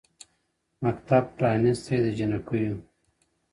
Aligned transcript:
•مکتب 0.83 1.23
پرانیستی 1.35 1.97
د 2.03 2.07
جینکیو, 2.17 2.75